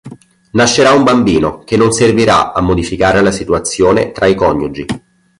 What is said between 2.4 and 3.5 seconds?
a modificare la